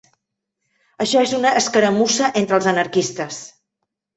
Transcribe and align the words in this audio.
Això 1.05 1.21
és 1.27 1.35
una 1.39 1.51
escaramussa 1.61 2.33
entre 2.43 2.59
els 2.61 2.71
anarquistes 2.75 3.39